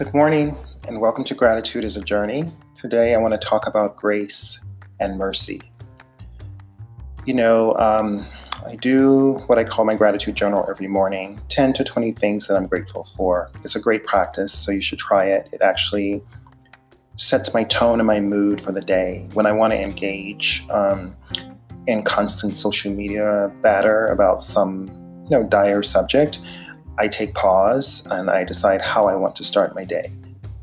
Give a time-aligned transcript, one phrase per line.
[0.00, 0.56] Good morning,
[0.88, 2.50] and welcome to Gratitude is a Journey.
[2.74, 4.58] Today, I want to talk about grace
[4.98, 5.60] and mercy.
[7.26, 8.26] You know, um,
[8.64, 12.56] I do what I call my gratitude journal every morning 10 to 20 things that
[12.56, 13.50] I'm grateful for.
[13.62, 15.50] It's a great practice, so you should try it.
[15.52, 16.22] It actually
[17.16, 19.28] sets my tone and my mood for the day.
[19.34, 21.14] When I want to engage um,
[21.86, 24.88] in constant social media batter about some
[25.24, 26.40] you know, dire subject,
[27.00, 30.12] I take pause and I decide how I want to start my day.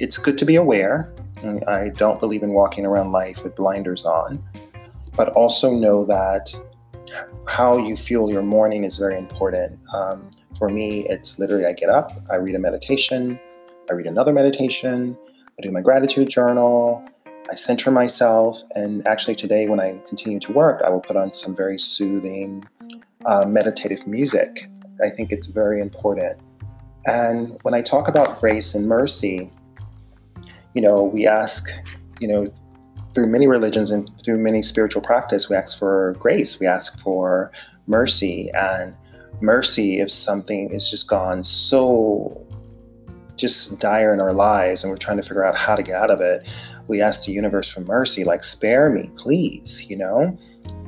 [0.00, 1.14] It's good to be aware.
[1.68, 4.42] I don't believe in walking around life with blinders on,
[5.16, 6.52] but also know that
[7.46, 9.78] how you feel your morning is very important.
[9.94, 13.38] Um, for me, it's literally I get up, I read a meditation,
[13.88, 15.16] I read another meditation,
[15.56, 17.04] I do my gratitude journal,
[17.48, 21.32] I center myself, and actually today, when I continue to work, I will put on
[21.32, 22.64] some very soothing,
[23.24, 24.68] uh, meditative music
[25.02, 26.38] I think it's very important.
[27.06, 29.50] And when I talk about grace and mercy,
[30.74, 31.68] you know, we ask,
[32.20, 32.46] you know,
[33.14, 37.52] through many religions and through many spiritual practice, we ask for grace, we ask for
[37.86, 38.50] mercy.
[38.54, 38.94] And
[39.40, 42.46] mercy, if something is just gone so
[43.36, 46.10] just dire in our lives and we're trying to figure out how to get out
[46.10, 46.46] of it,
[46.86, 50.38] we ask the universe for mercy, like, spare me, please, you know?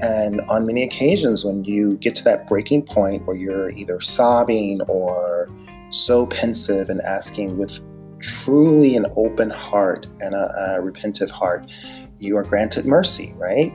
[0.00, 4.80] And on many occasions, when you get to that breaking point where you're either sobbing
[4.82, 5.48] or
[5.90, 7.78] so pensive and asking with
[8.20, 11.70] truly an open heart and a, a repentive heart,
[12.18, 13.72] you are granted mercy, right?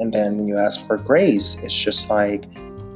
[0.00, 2.44] And then when you ask for grace, it's just like,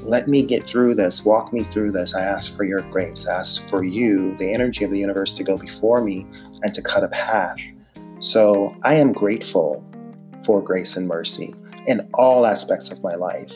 [0.00, 2.14] let me get through this, walk me through this.
[2.14, 5.44] I ask for your grace, I ask for you, the energy of the universe, to
[5.44, 6.26] go before me
[6.62, 7.56] and to cut a path.
[8.18, 9.84] So I am grateful
[10.44, 11.54] for grace and mercy
[11.86, 13.52] in all aspects of my life.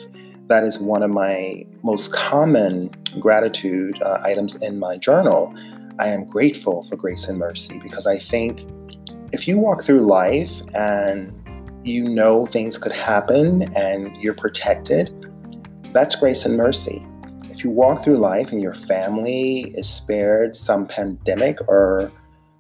[0.49, 5.55] That is one of my most common gratitude uh, items in my journal.
[5.99, 8.65] I am grateful for grace and mercy because I think
[9.33, 11.33] if you walk through life and
[11.85, 15.11] you know things could happen and you're protected,
[15.93, 17.05] that's grace and mercy.
[17.51, 22.13] If you walk through life and your family is spared some pandemic or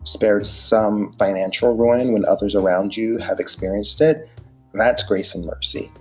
[0.04, 4.28] spared some financial ruin when others around you have experienced it,
[4.80, 5.92] that's grace and mercy.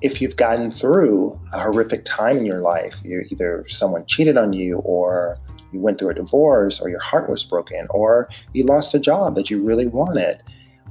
[0.00, 4.52] If you've gotten through a horrific time in your life, you either someone cheated on
[4.52, 5.38] you or
[5.72, 9.34] you went through a divorce or your heart was broken or you lost a job
[9.34, 10.42] that you really wanted,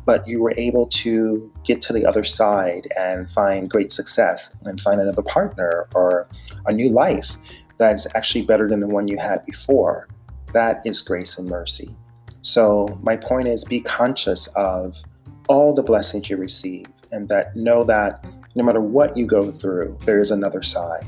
[0.05, 4.79] but you were able to get to the other side and find great success and
[4.81, 6.27] find another partner or
[6.65, 7.37] a new life
[7.77, 10.07] that's actually better than the one you had before.
[10.53, 11.95] That is grace and mercy.
[12.41, 15.01] So, my point is be conscious of
[15.53, 18.25] all the blessings you receive and that know that
[18.55, 21.05] no matter what you go through, there is another side.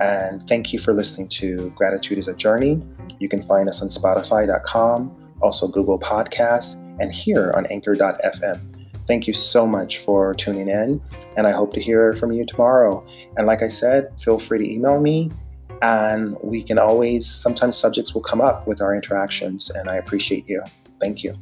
[0.00, 2.82] And thank you for listening to Gratitude is a Journey.
[3.18, 8.60] You can find us on Spotify.com, also Google Podcasts, and here on Anchor.fm.
[9.06, 11.00] Thank you so much for tuning in,
[11.36, 13.04] and I hope to hear from you tomorrow.
[13.36, 15.30] And like I said, feel free to email me,
[15.82, 20.48] and we can always, sometimes subjects will come up with our interactions, and I appreciate
[20.48, 20.62] you.
[21.00, 21.36] Thank you.